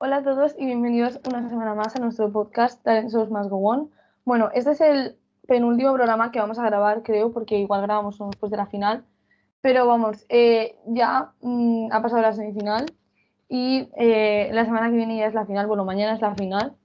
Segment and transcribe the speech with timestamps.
[0.00, 3.56] Hola a todos y bienvenidos una semana más a nuestro podcast Talent Shows Más Go
[3.68, 3.90] On.
[4.24, 5.16] Bueno, este es el
[5.48, 9.04] penúltimo programa que vamos a grabar, creo, porque igual grabamos después de la final.
[9.60, 12.86] Pero vamos, eh, ya mm, ha pasado la semifinal
[13.48, 15.66] y eh, la semana que viene ya es la final.
[15.66, 16.76] Bueno, mañana es la final.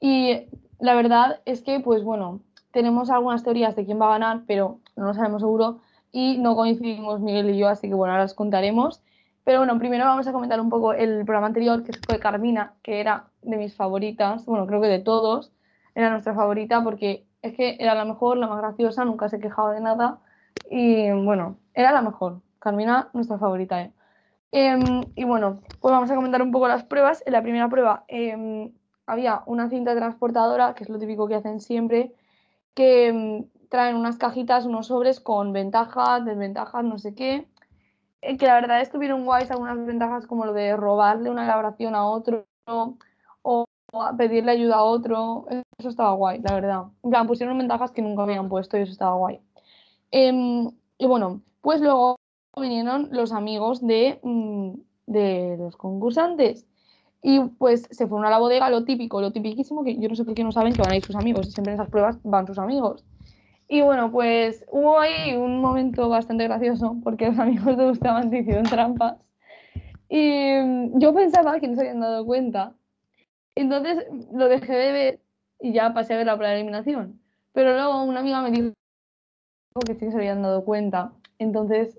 [0.00, 0.48] Y
[0.80, 2.40] la verdad es que, pues bueno,
[2.72, 5.78] tenemos algunas teorías de quién va a ganar, pero no lo sabemos seguro
[6.10, 9.00] y no coincidimos Miguel y yo, así que bueno, ahora las contaremos.
[9.48, 13.00] Pero bueno, primero vamos a comentar un poco el programa anterior, que fue Carmina, que
[13.00, 15.54] era de mis favoritas, bueno, creo que de todos,
[15.94, 19.72] era nuestra favorita porque es que era la mejor, la más graciosa, nunca se quejaba
[19.72, 20.18] de nada
[20.70, 22.42] y bueno, era la mejor.
[22.58, 23.80] Carmina, nuestra favorita.
[23.80, 23.92] ¿eh?
[24.52, 27.22] Em, y bueno, pues vamos a comentar un poco las pruebas.
[27.24, 28.70] En la primera prueba em,
[29.06, 32.12] había una cinta transportadora, que es lo típico que hacen siempre,
[32.74, 37.48] que em, traen unas cajitas, unos sobres con ventajas, desventajas, no sé qué.
[38.20, 42.06] Eh, que la verdad estuvieron guays algunas ventajas como lo de robarle una elaboración a
[42.06, 42.46] otro
[43.42, 43.66] o,
[44.16, 45.46] pedirle ayuda a otro.
[45.78, 46.82] Eso estaba guay, la verdad.
[47.02, 49.40] En plan, pusieron ventajas que nunca habían puesto y eso estaba guay.
[50.10, 52.16] Em, y bueno, pues luego
[52.60, 54.74] vinieron los amigos de, mm,
[55.06, 56.66] de los concursantes.
[57.22, 60.24] Y pues se fueron a la bodega, lo típico, lo tipiquísimo, que yo no sé
[60.24, 61.52] por qué no saben que van a ir sus amigos.
[61.52, 63.04] Siempre en esas pruebas van sus amigos.
[63.68, 68.64] Y bueno, pues hubo ahí un momento bastante gracioso porque los amigos de Bustamante hicieron
[68.70, 69.18] trampas.
[70.08, 72.74] Y mm, yo pensaba que no se habían dado cuenta.
[73.54, 75.20] Entonces lo dejé de ver
[75.60, 77.20] y ya pasé a ver la eliminación.
[77.52, 78.72] Pero luego una amiga me dijo
[79.86, 81.12] que sí que se habían dado cuenta.
[81.38, 81.98] Entonces,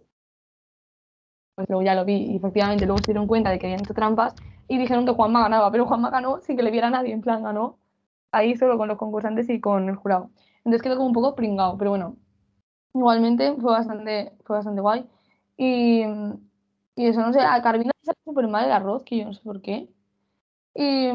[1.56, 3.94] pues luego ya lo vi y efectivamente luego se dieron cuenta de que habían hecho
[3.94, 4.34] trampas
[4.68, 7.22] y dijeron que Juanma ganaba, pero Juanma ganó sin que le viera a nadie, en
[7.22, 7.78] plan ganó
[8.32, 10.30] ahí solo con los concursantes y con el jurado.
[10.60, 12.18] Entonces quedó como un poco pringado, pero bueno,
[12.94, 15.06] igualmente fue bastante, fue bastante guay.
[15.58, 16.04] Y,
[16.96, 19.34] y eso, no sé, a Carmina le salió súper mal el arroz, que yo no
[19.34, 19.90] sé por qué.
[20.76, 21.10] Y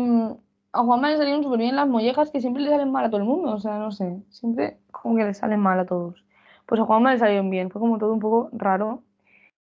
[0.73, 3.19] a Juanma le salieron súper bien las mollejas, que siempre le salen mal a todo
[3.21, 6.25] el mundo, o sea, no sé, siempre como que le salen mal a todos.
[6.67, 9.03] Pues a Juanma le salieron bien, fue como todo un poco raro.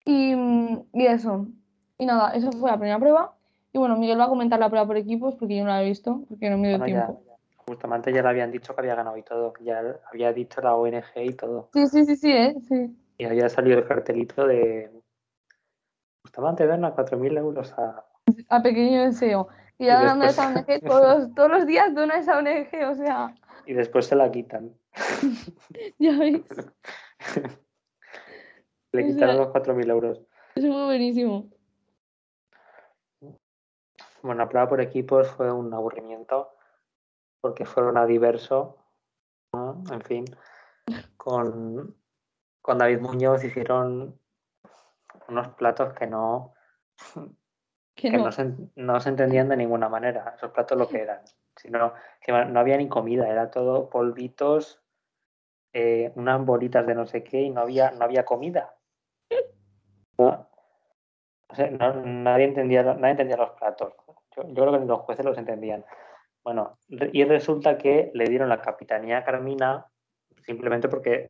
[0.04, 0.34] Y,
[0.92, 1.47] y eso,
[1.98, 3.34] y nada, eso fue la primera prueba.
[3.72, 5.87] Y bueno, Miguel va a comentar la prueba por equipos porque yo no la he
[5.87, 7.22] visto, porque no me dio tiempo
[7.70, 11.04] justamente ya le habían dicho que había ganado y todo, ya había dicho la ONG
[11.14, 11.70] y todo.
[11.72, 12.56] Sí, sí, sí, sí, ¿eh?
[12.66, 12.97] sí.
[13.16, 14.91] Y había salido el cartelito de
[16.25, 18.04] Bustamante dona 4.000 euros a...
[18.48, 19.47] A pequeño deseo.
[19.78, 23.32] Y ya dando esa ONG todos, todos los días dona esa ONG, o sea...
[23.66, 24.75] Y después se la quitan.
[26.00, 26.42] ya veis.
[28.92, 30.20] Le quitaron los 4.000 euros.
[30.56, 31.48] Eso fue buenísimo.
[34.22, 36.48] Bueno, la prueba por equipos fue un aburrimiento
[37.40, 38.76] porque fueron a diverso,
[39.52, 40.24] en fin,
[41.16, 41.96] con,
[42.60, 44.18] con David Muñoz hicieron
[45.28, 46.54] unos platos que no,
[47.94, 48.32] que no.
[48.32, 51.20] se, no, se, entendían de ninguna manera, esos platos lo que eran,
[51.56, 54.82] sino que no había ni comida, era todo polvitos,
[55.72, 58.74] eh, unas bolitas de no sé qué y no había, no había comida.
[61.80, 63.94] nadie, entendía, nadie entendía los platos.
[64.36, 65.84] Yo, yo creo que ni los jueces los entendían.
[66.42, 69.86] Bueno, y resulta que le dieron la capitanía a Carmina
[70.42, 71.28] simplemente porque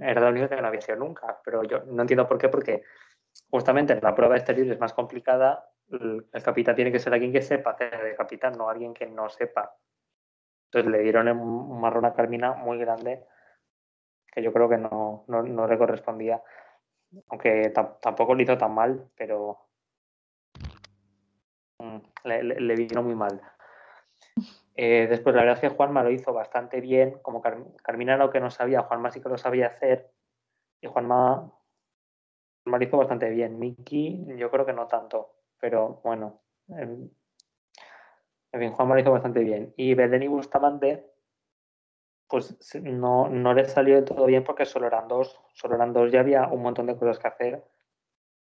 [0.00, 1.40] era la única que no había sido nunca.
[1.44, 2.82] Pero yo no entiendo por qué, porque
[3.50, 5.66] justamente la prueba exterior es más complicada.
[5.88, 9.28] El, capitán tiene que ser alguien que sepa hacer de capitán, no alguien que no
[9.30, 9.74] sepa.
[10.66, 13.24] Entonces le dieron un marrón a Carmina muy grande
[14.32, 16.42] que yo creo que no, no, le correspondía.
[17.28, 17.70] Aunque
[18.00, 19.58] tampoco lo hizo tan mal, pero
[21.78, 23.51] mm, le vino muy mal.
[24.74, 27.18] Eh, después, la verdad es que Juanma lo hizo bastante bien.
[27.22, 30.10] Como Carmina lo que no sabía, Juanma sí que lo sabía hacer.
[30.80, 31.52] Y Juanma,
[32.64, 33.58] lo hizo bastante bien.
[33.58, 35.36] Miki, yo creo que no tanto.
[35.60, 36.40] Pero bueno.
[36.68, 37.10] En,
[38.52, 39.74] fin, Juanma lo hizo bastante bien.
[39.76, 41.10] Y Belén y Bustamante,
[42.28, 45.38] pues no, no les salió de todo bien porque solo eran dos.
[45.52, 47.64] Solo eran dos, ya había un montón de cosas que hacer.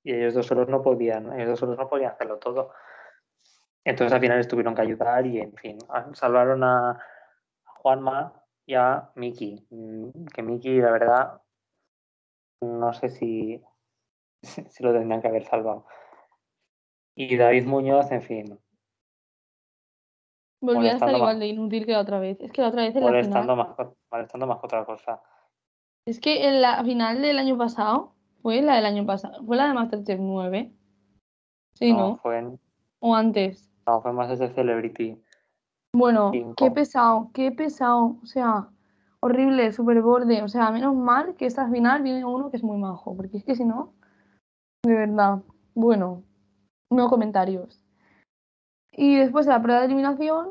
[0.02, 2.72] Y ellos dos solos no podían, ellos dos solos no podían hacerlo todo.
[3.84, 5.78] Entonces al final les tuvieron que ayudar y, en fin,
[6.12, 7.00] salvaron a
[7.64, 8.32] Juanma
[8.66, 9.66] y a Miki.
[9.70, 11.42] Mm, que Miki, la verdad,
[12.60, 13.62] no sé si,
[14.42, 15.86] si lo tendrían que haber salvado.
[17.16, 18.58] Y David Muñoz, en fin.
[20.62, 22.38] Volvió a estar igual de inútil que la otra vez.
[22.40, 23.56] Es que la otra vez en la final...
[23.56, 23.76] Más,
[24.10, 25.22] molestando más que otra cosa.
[26.04, 29.68] Es que en la final del año pasado, fue la del año pasado, fue la
[29.68, 30.72] de Masterchef 9.
[31.74, 32.16] Sí, ¿no?
[32.16, 32.60] Fue en...
[33.00, 33.69] O antes.
[33.90, 35.20] No, fue más ese Celebrity.
[35.92, 38.18] Bueno, qué pesado, qué pesado.
[38.22, 38.68] O sea,
[39.18, 40.42] horrible, súper borde.
[40.42, 43.44] O sea, menos mal que esta final viene uno que es muy majo, porque es
[43.44, 43.92] que si no,
[44.84, 45.40] de verdad,
[45.74, 46.22] bueno,
[46.92, 47.82] no comentarios.
[48.92, 50.50] Y después de la prueba de eliminación,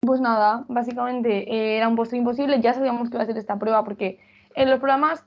[0.00, 2.60] pues nada, básicamente eh, era un postre imposible.
[2.60, 4.18] Ya sabíamos que iba a ser esta prueba porque
[4.56, 5.24] en los programas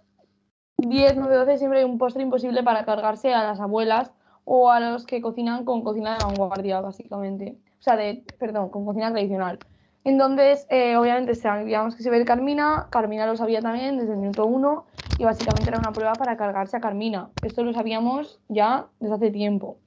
[0.80, 4.12] 10, 9, 12 siempre hay un postre imposible para cargarse a las abuelas
[4.50, 7.58] o a los que cocinan con cocina de vanguardia, básicamente.
[7.80, 9.60] O sea, de, perdón, con cocina tradicional.
[10.06, 14.14] Entonces, eh, obviamente sabíamos que se iba a ir Carmina, Carmina lo sabía también desde
[14.14, 14.86] el minuto uno
[15.18, 17.30] y básicamente era una prueba para cargarse a Carmina.
[17.42, 19.80] Esto lo sabíamos ya desde hace tiempo.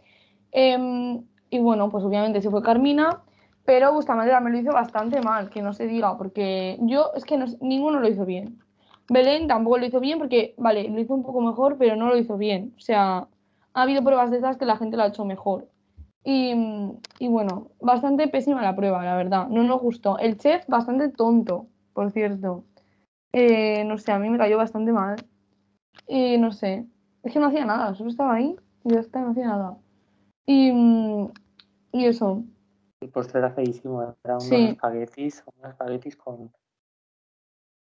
[0.53, 3.23] Em, y bueno, pues obviamente se fue Carmina,
[3.65, 7.39] pero Bustamante me lo hizo bastante mal, que no se diga, porque yo es que
[7.63, 8.59] ninguno lo hizo bien.
[9.09, 12.19] Belén tampoco lo hizo bien porque, vale, lo hizo un poco mejor, pero no lo
[12.19, 12.75] hizo bien.
[12.77, 13.27] O sea,
[13.75, 15.69] ha habido pruebas de esas que la gente lo ha hecho mejor.
[16.23, 16.53] Y,
[17.19, 19.49] y, bueno, bastante pésima la prueba, la verdad.
[19.49, 20.19] No nos gustó.
[20.19, 22.65] El chef, bastante tonto, por cierto.
[23.33, 25.17] Eh, no sé, a mí me cayó bastante mal.
[26.07, 26.87] Y no sé,
[27.23, 29.79] es que no hacía nada, solo estaba ahí y ya está, no hacía nada.
[30.47, 30.73] Y,
[31.93, 32.43] y eso.
[33.01, 36.53] El postre era feísimo, era unos espaguetis, unos espaguetis con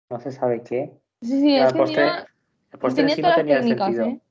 [0.09, 0.91] no se sabe qué.
[1.21, 2.09] Sí, sí, es el postre,
[2.71, 4.05] el postre en sí no tenía sentido.
[4.05, 4.21] ¿eh?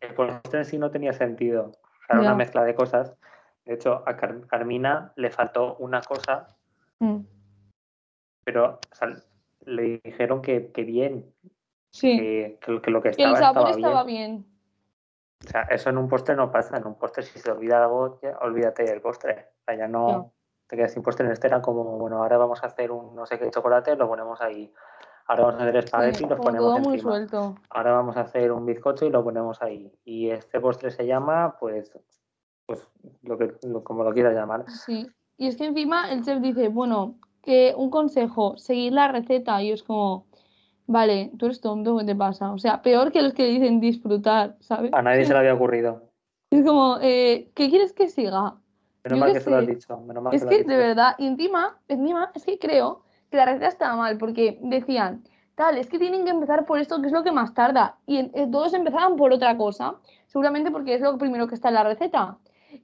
[0.00, 1.72] El postre en sí no tenía sentido.
[2.08, 3.16] era una mezcla de cosas.
[3.64, 6.48] De hecho, a Carmina le faltó una cosa,
[6.98, 7.18] mm.
[8.44, 8.80] pero
[9.66, 11.32] le dijeron que, que bien.
[11.90, 12.16] Sí.
[12.16, 14.46] Que, que, lo que estaba, el sabor estaba, bien.
[15.44, 16.76] O sea, eso en un postre no pasa.
[16.76, 19.48] En un postre, si se olvida algo, olvídate del postre.
[19.60, 20.32] O sea, ya no,
[20.66, 21.48] te quedas sin postre en este.
[21.48, 24.72] Era como, bueno, ahora vamos a hacer un no sé qué chocolate, lo ponemos ahí.
[25.30, 26.88] Ahora vamos a hacer espagueti y los ponemos encima.
[26.88, 27.54] Muy suelto.
[27.70, 29.92] Ahora vamos a hacer un bizcocho y lo ponemos ahí.
[30.04, 31.96] Y este postre se llama, pues,
[32.66, 32.84] pues
[33.22, 33.52] lo que,
[33.84, 34.64] como lo quieras llamar.
[34.68, 35.06] Sí.
[35.36, 39.62] Y es que encima el chef dice, bueno, que un consejo, seguir la receta.
[39.62, 40.26] Y es como,
[40.88, 42.50] vale, tú eres tonto, ¿qué te pasa?
[42.50, 44.92] O sea, peor que los que dicen disfrutar, ¿sabes?
[44.92, 46.10] A nadie se le había ocurrido.
[46.50, 48.56] Es como, eh, ¿qué quieres que siga?
[49.04, 50.02] Menos mal que, se lo has dicho.
[50.32, 54.58] es que, de verdad, encima, encima, es que creo que la receta estaba mal, porque
[54.62, 55.22] decían,
[55.54, 57.96] tal, es que tienen que empezar por esto, que es lo que más tarda.
[58.06, 59.96] Y eh, todos empezaban por otra cosa,
[60.26, 62.38] seguramente porque es lo primero que está en la receta.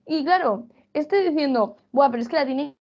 [0.06, 2.76] Y claro, estoy diciendo, bueno, pero es que la tienen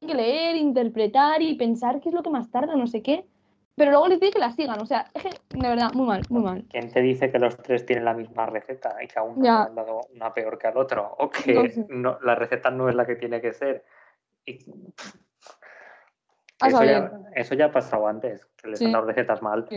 [0.00, 3.26] que leer, interpretar y pensar qué es lo que más tarda, no sé qué.
[3.76, 6.22] Pero luego les dice que la sigan, o sea, es que, de verdad, muy mal,
[6.30, 6.64] muy mal.
[6.70, 9.74] ¿Quién te dice que los tres tienen la misma receta y que aún no han
[9.74, 11.14] dado una peor que al otro?
[11.18, 13.84] O que no, la receta no es la que tiene que ser.
[14.46, 14.58] Y
[16.64, 19.68] eso ya, eso ya, ha pasado antes, que les han dado recetas mal.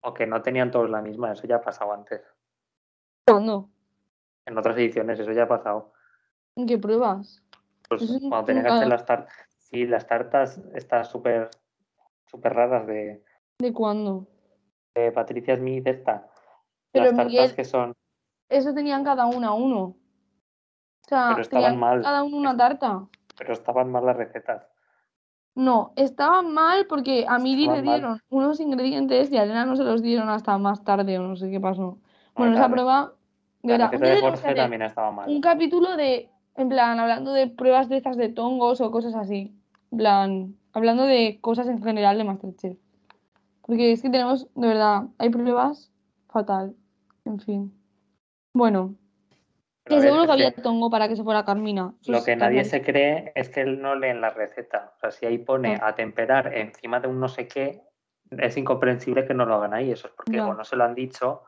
[0.00, 2.22] O que no tenían todos la misma, eso ya ha pasado antes.
[3.26, 3.68] ¿Cuándo?
[4.46, 5.92] En otras ediciones, eso ya ha pasado.
[6.56, 7.42] ¿En qué pruebas?
[7.88, 9.34] Pues cuando tenías que hacer las tartas.
[9.56, 11.50] Sí, las tartas están súper
[12.26, 13.22] súper raras de.
[13.58, 14.26] ¿De cuándo?
[14.94, 16.28] De Patricia Smith, esta.
[16.92, 17.94] las tartas que son.
[18.48, 19.80] Eso tenían cada una uno.
[19.80, 19.96] O
[21.08, 22.02] sea, pero estaban mal.
[22.02, 23.06] cada uno una tarta.
[23.36, 24.66] Pero estaban mal las recetas.
[25.58, 29.82] No, estaban mal porque a Miri le dieron unos ingredientes y a Elena no se
[29.82, 31.98] los dieron hasta más tarde o no sé qué pasó.
[32.36, 33.14] Bueno, esa prueba.
[33.64, 35.28] La de Jorge también estaba mal.
[35.28, 39.52] Un capítulo de, en plan, hablando de pruebas de estas de tongos o cosas así.
[39.90, 42.78] En plan, hablando de cosas en general de Masterchef.
[43.62, 45.90] Porque es que tenemos, de verdad, hay pruebas
[46.28, 46.76] fatal.
[47.24, 47.74] En fin.
[48.54, 48.94] Bueno,
[49.88, 51.94] que seguro que había tongo para que se fuera Carmina.
[52.06, 54.92] lo que nadie se cree es que él no lee en la receta.
[54.96, 57.82] O sea, si ahí pone a temperar encima de un no sé qué,
[58.30, 59.90] es incomprensible que no lo hagan ahí.
[59.90, 61.44] Eso es porque o no se lo han dicho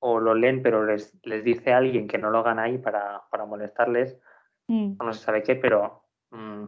[0.00, 3.22] o lo leen, pero les, les dice a alguien que no lo hagan ahí para,
[3.46, 4.18] molestarles.
[4.68, 4.96] Mm.
[4.98, 6.64] O no se sabe qué, pero mm,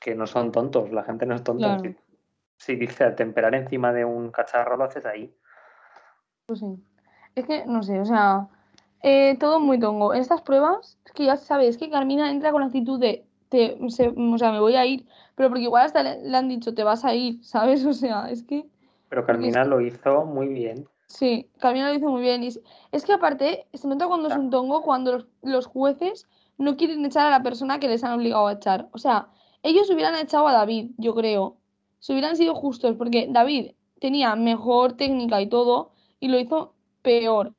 [0.00, 0.92] que no son tontos.
[0.92, 1.78] La gente no es tonta.
[1.80, 1.96] Si,
[2.56, 5.36] si, dice a temperar encima de un cacharro, lo haces ahí.
[6.46, 6.66] Pues sí.
[7.34, 8.48] Es que, no sé, o sea
[9.02, 10.14] eh, todo muy tongo.
[10.14, 13.76] En estas pruebas, es que ya sabes, que Carmina entra con la actitud de, te,
[13.80, 14.12] o sea,
[14.52, 17.42] me voy a ir, pero porque igual hasta le, han dicho, te vas a ir,
[17.44, 17.84] ¿sabes?
[17.84, 18.64] O sea, es que...
[19.08, 20.86] Pero Carmina lo hizo muy bien.
[21.06, 22.42] Sí, Carmina lo hizo muy bien.
[22.44, 27.04] Y es, que aparte, se nota cuando es un tongo, cuando los, jueces no quieren
[27.04, 28.88] echar a la persona que les han obligado a echar.
[28.92, 29.28] O sea,
[29.62, 31.56] ellos hubieran echado a David, yo creo.
[31.98, 37.52] Se hubieran sido justos, porque David tenía mejor técnica y todo, y lo hizo peor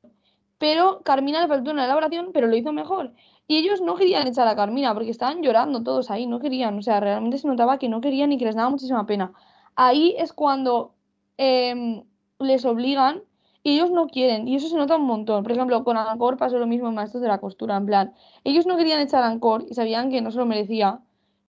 [0.64, 3.12] pero Carmina le faltó una elaboración, pero lo hizo mejor.
[3.46, 6.80] Y ellos no querían echar a Carmina porque estaban llorando todos ahí, no querían, o
[6.80, 9.34] sea, realmente se notaba que no querían y que les daba muchísima pena.
[9.76, 10.94] Ahí es cuando
[11.36, 12.04] em,
[12.38, 13.22] les obligan
[13.62, 15.42] y ellos no quieren, y eso se nota un montón.
[15.42, 18.64] Por ejemplo, con Ancor pasó lo mismo en Maestros de la Costura, en plan, ellos
[18.64, 21.00] no querían echar a Ancor y sabían que no se lo merecía,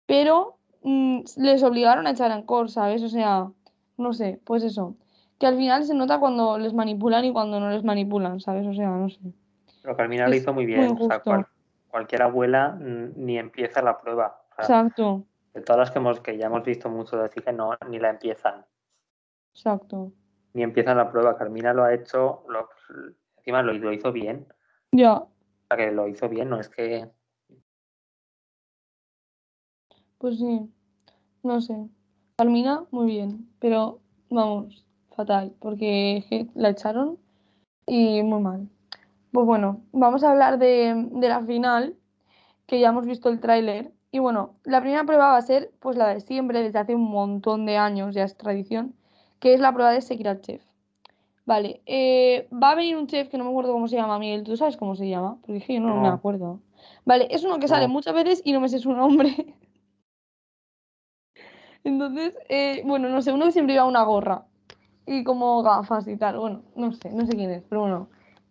[0.06, 3.00] pero mm, les obligaron a echar a Ancor, ¿sabes?
[3.04, 3.52] O sea,
[3.96, 4.96] no sé, pues eso
[5.44, 8.66] que al final se nota cuando les manipulan y cuando no les manipulan, ¿sabes?
[8.66, 9.20] O sea, no sé.
[9.82, 10.96] Pero Carmina lo hizo muy bien.
[11.22, 11.46] cuando
[11.88, 14.40] cualquier abuela ni empieza la prueba.
[14.58, 15.26] Exacto.
[15.52, 18.08] De todas las que, hemos, que ya hemos visto mucho decir que no, ni la
[18.08, 18.64] empiezan.
[19.54, 20.14] Exacto.
[20.54, 21.36] Ni empiezan la prueba.
[21.36, 22.70] Carmina lo ha hecho, lo,
[23.36, 24.46] encima lo, lo hizo bien.
[24.92, 25.16] Ya.
[25.16, 25.28] O
[25.68, 27.10] sea, que lo hizo bien, no es que.
[30.16, 30.72] Pues sí,
[31.42, 31.86] no sé.
[32.38, 37.18] Carmina, muy bien, pero vamos, fatal, porque la echaron
[37.86, 38.68] y muy mal.
[39.32, 41.96] Pues bueno, vamos a hablar de, de la final,
[42.66, 43.92] que ya hemos visto el tráiler.
[44.10, 47.10] Y bueno, la primera prueba va a ser pues la de siempre, desde hace un
[47.10, 48.94] montón de años, ya es tradición,
[49.40, 50.62] que es la prueba de seguir al chef.
[51.46, 54.44] Vale, eh, va a venir un chef que no me acuerdo cómo se llama, Miguel,
[54.44, 55.36] ¿tú sabes cómo se llama?
[55.44, 56.60] Porque yo no, me acuerdo.
[57.04, 59.34] Vale, es uno que sale muchas veces y no me sé su nombre.
[61.84, 64.46] Entonces, eh, bueno, no sé, uno que siempre lleva una gorra
[65.06, 66.38] y como gafas y tal.
[66.38, 68.08] Bueno, no sé, no sé quién es, pero bueno,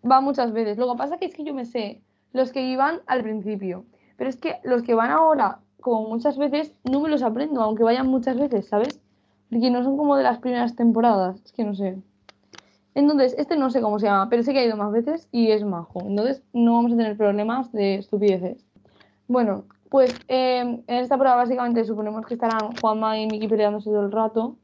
[0.10, 0.78] va muchas veces.
[0.78, 3.86] Lo que pasa que es que yo me sé los que iban al principio,
[4.18, 7.84] pero es que los que van ahora, como muchas veces, no me los aprendo, aunque
[7.84, 9.00] vayan muchas veces, ¿sabes?
[9.50, 11.98] Porque no son como de las primeras temporadas, es que no sé.
[12.96, 15.52] Entonces, este no sé cómo se llama, pero sé que ha ido más veces y
[15.52, 16.02] es majo.
[16.06, 18.66] Entonces, no vamos a tener problemas de estupideces.
[19.28, 24.06] Bueno, pues em, en esta prueba básicamente suponemos que estarán Juanma y Miki peleándose todo
[24.06, 24.58] el rato.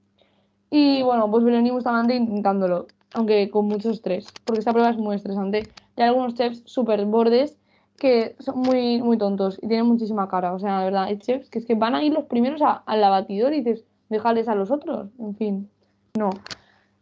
[0.69, 4.97] Y bueno, pues Belén y Bustamante intentándolo, aunque con mucho estrés, porque esta prueba es
[4.97, 5.69] muy estresante.
[5.97, 7.57] Y hay algunos chefs súper bordes
[7.97, 10.53] que son muy, muy tontos y tienen muchísima cara.
[10.53, 13.03] O sea, de verdad, hay chefs que es que van a ir los primeros al
[13.03, 15.09] abatidor y dices, déjales a los otros.
[15.19, 15.69] En fin,
[16.17, 16.29] no.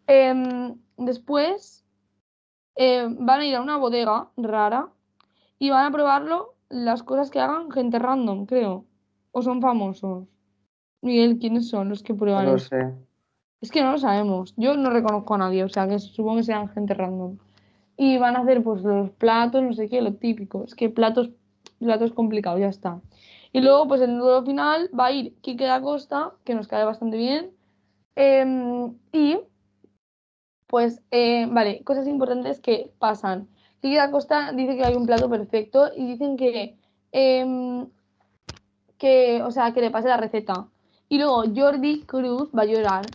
[0.07, 1.85] Em, después
[2.75, 4.89] em, van a ir a una bodega rara
[5.59, 8.85] y van a probarlo las cosas que hagan gente random, creo.
[9.31, 10.27] O son famosos.
[11.01, 12.45] Miguel, ¿quiénes son los que prueban?
[12.45, 12.93] No lo sé.
[13.61, 14.53] Es que no lo sabemos.
[14.57, 17.37] Yo no reconozco a nadie, o sea que supongo que sean gente random.
[17.97, 20.63] Y van a hacer pues los platos, no sé qué, lo típico.
[20.63, 21.31] Es que platos,
[21.79, 23.01] platos complicados, ya está.
[23.53, 26.67] Y luego, pues en el duelo final va a ir Kike da Costa, que nos
[26.67, 27.51] cae bastante bien.
[28.15, 29.39] Em, y
[30.67, 33.47] pues, eh, vale, cosas importantes que pasan.
[33.81, 36.77] Kiki Costa dice que hay un plato perfecto y dicen que,
[37.11, 37.87] em,
[38.97, 40.67] que, o sea, que le pase la receta.
[41.09, 43.05] Y luego Jordi Cruz va a llorar.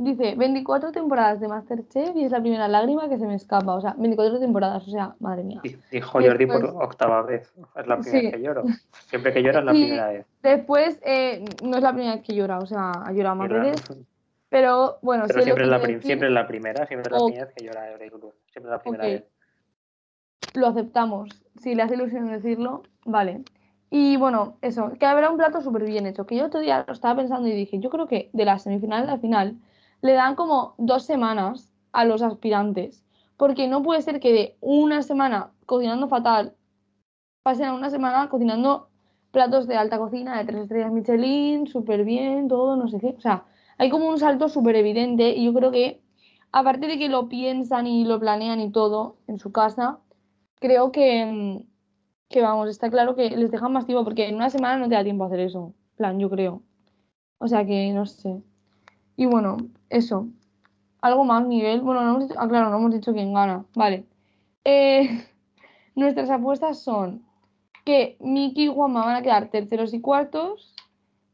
[0.00, 3.74] Dice, 24 temporadas de Masterchef y es la primera lágrima que se me escapa.
[3.74, 5.60] O sea, 24 temporadas, o sea, madre mía.
[5.90, 7.52] Dijo Jordi por octava vez.
[7.76, 8.64] Es la primera vez que lloro.
[9.06, 10.26] Siempre que llora es la primera vez.
[10.42, 13.98] Después, eh, no es la primera vez que llora, o sea, ha llorado más veces.
[14.48, 17.64] Pero bueno, siempre, es la siempre es la primera, siempre es la primera vez que
[17.64, 18.34] llora Jordi Cruz.
[18.50, 19.24] Siempre es la primera vez
[20.54, 21.42] lo aceptamos.
[21.60, 23.42] Si le hace ilusión decirlo, vale.
[23.90, 26.26] Y bueno, eso, que habrá un plato súper bien hecho.
[26.26, 29.04] Que yo otro día lo estaba pensando y dije, yo creo que de la semifinal
[29.04, 29.56] a la final
[30.02, 33.04] le dan como dos semanas a los aspirantes.
[33.36, 36.54] Porque no puede ser que de una semana cocinando fatal
[37.42, 38.88] pasen a una semana cocinando
[39.30, 43.14] platos de alta cocina, de tres estrellas Michelin, súper bien, todo, no sé qué.
[43.16, 43.44] O sea,
[43.78, 46.02] hay como un salto súper evidente y yo creo que,
[46.52, 50.00] aparte de que lo piensan y lo planean y todo en su casa,
[50.56, 51.64] creo que,
[52.28, 54.94] que, vamos, está claro que les dejan más tiempo porque en una semana no te
[54.94, 55.74] da tiempo a hacer eso.
[55.96, 56.62] plan, yo creo.
[57.38, 58.42] O sea que no sé.
[59.16, 59.56] Y bueno,
[59.90, 60.28] eso.
[61.00, 61.80] Algo más, Miguel.
[61.80, 63.64] Bueno, no hemos dicho, ah, claro, no hemos dicho quién gana.
[63.74, 64.04] Vale.
[64.64, 65.24] Eh,
[65.94, 67.22] nuestras apuestas son
[67.84, 70.74] que Miki y Juanma van a quedar terceros y cuartos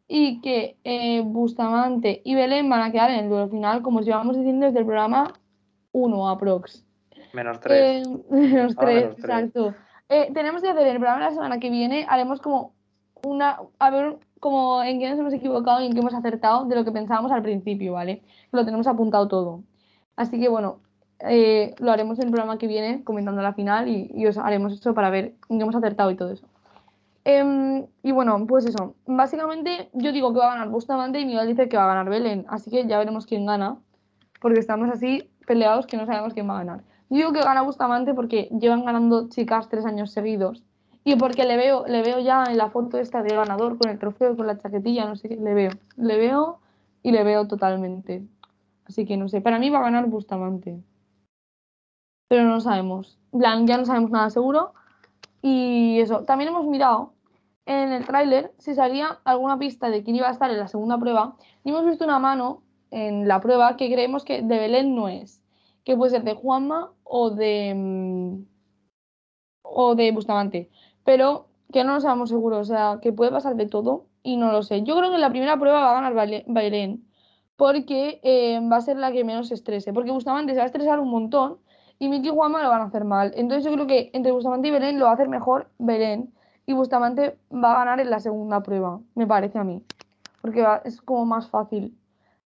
[0.06, 4.06] y que eh, Bustamante y Belén van a quedar en el duelo final, como os
[4.06, 5.32] llevamos diciendo desde el programa
[5.92, 6.84] 1 aprox.
[7.32, 8.06] Menos tres.
[8.06, 9.75] Eh, menos, tres exacto.
[10.08, 12.06] Eh, tenemos que hacer el programa la semana que viene.
[12.08, 12.75] Haremos como
[13.25, 13.59] una.
[13.78, 16.85] A ver como en qué nos hemos equivocado y en qué hemos acertado de lo
[16.85, 18.23] que pensábamos al principio, ¿vale?
[18.52, 19.62] Lo tenemos apuntado todo.
[20.16, 20.81] Así que bueno,
[21.21, 24.95] eh, lo haremos en el programa que viene, comentando la final, y, os haremos eso
[24.95, 26.47] para ver en qué hemos acertado y todo eso.
[27.25, 28.95] Em, y bueno, pues eso.
[29.07, 32.11] Básicamente, yo digo que va a ganar Bustamante y Miguel dice que va a ganar
[32.11, 32.45] Belén.
[32.49, 33.78] Así que ya veremos quién gana.
[34.40, 36.85] Porque estamos así peleados que no sabemos quién va a ganar.
[37.09, 40.64] Yo digo que gana Bustamante porque llevan ganando chicas tres años seguidos.
[41.04, 43.99] Y porque le veo, le veo ya en la foto esta de ganador con el
[43.99, 45.70] trofeo, con la chaquetilla, no sé qué, le veo.
[45.96, 46.61] Le veo
[47.02, 48.23] y le veo totalmente.
[48.87, 50.82] Así que no sé, para mí va a ganar Bustamante.
[52.28, 53.18] Pero no sabemos.
[53.30, 54.73] plan, ya no sabemos nada seguro.
[55.42, 57.12] Y eso, también hemos mirado
[57.66, 60.99] en el tráiler si salía alguna pista de quién iba a estar en la segunda
[60.99, 61.37] prueba.
[61.64, 65.44] Y hemos visto una mano en la prueba que creemos que de Belén no es
[65.84, 68.46] que puede ser de Juanma o de, mm,
[69.62, 70.70] o de Bustamante,
[71.04, 74.52] pero que no lo sabemos seguro, o sea, que puede pasar de todo y no
[74.52, 74.82] lo sé.
[74.82, 76.14] Yo creo que en la primera prueba va a ganar
[76.46, 77.06] Bailén,
[77.56, 80.66] porque eh, va a ser la que menos se estrese, porque Bustamante se va a
[80.66, 81.58] estresar un montón
[81.99, 83.32] y Miki y Juanma lo van a hacer mal.
[83.37, 86.32] Entonces yo creo que entre Bustamante y Belén lo va a hacer mejor Belén.
[86.66, 89.82] y Bustamante va a ganar en la segunda prueba, me parece a mí.
[90.42, 91.96] Porque es como más fácil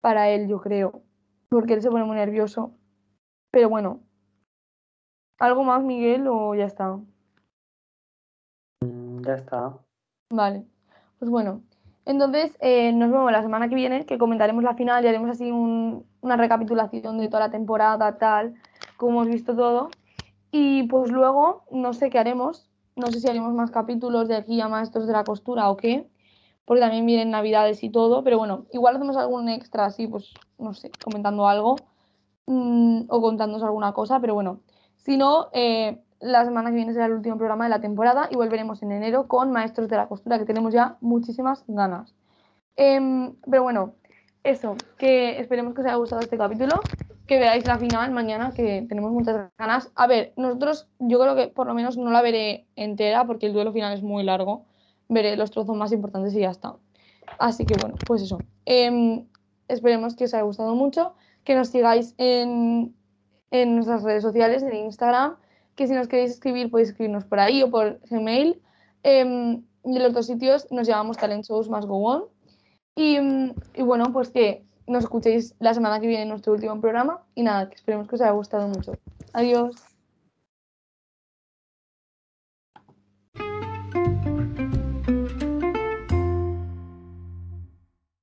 [0.00, 1.02] para él, yo creo.
[1.48, 2.72] Porque él se pone muy nervioso.
[3.50, 4.00] Pero bueno.
[5.38, 6.98] ¿Algo más, Miguel, o ya está?
[9.24, 9.78] Ya está.
[10.30, 10.64] Vale.
[11.18, 11.62] Pues bueno.
[12.04, 15.50] Entonces, eh, nos vemos la semana que viene, que comentaremos la final y haremos así
[15.52, 18.54] una recapitulación de toda la temporada, tal,
[18.96, 19.88] como hemos visto todo.
[20.50, 24.60] Y pues luego, no sé qué haremos, no sé si haremos más capítulos de aquí
[24.60, 26.08] a Maestros de la Costura o qué,
[26.64, 30.74] porque también vienen Navidades y todo, pero bueno, igual hacemos algún extra así, pues no
[30.74, 31.86] sé, comentando algo
[32.46, 34.60] mm, o contándonos alguna cosa, pero bueno,
[34.96, 38.36] si no, eh, la semana que viene será el último programa de la temporada y
[38.36, 42.14] volveremos en enero con Maestros de la Costura, que tenemos ya muchísimas ganas.
[42.76, 43.94] Em, pero bueno,
[44.44, 46.80] eso, que esperemos que os haya gustado este capítulo
[47.26, 49.90] que veáis la final mañana, que tenemos muchas ganas.
[49.94, 53.52] A ver, nosotros yo creo que por lo menos no la veré entera porque el
[53.52, 54.66] duelo final es muy largo.
[55.08, 56.76] Veré los trozos más importantes y ya está.
[57.38, 58.38] Así que bueno, pues eso.
[58.64, 59.26] Em,
[59.68, 61.14] esperemos que os haya gustado mucho,
[61.44, 62.94] que nos sigáis en,
[63.50, 65.36] en nuestras redes sociales, en Instagram,
[65.76, 68.60] que si nos queréis escribir podéis escribirnos por ahí o por Gmail.
[69.04, 72.24] Eh, y en los dos sitios nos llamamos Talent Shows más Go On.
[72.94, 73.18] Y,
[73.74, 77.22] y bueno, pues que nos escuchéis la semana que viene en nuestro último programa.
[77.34, 78.92] Y nada, que esperemos que os haya gustado mucho.
[79.32, 79.91] Adiós.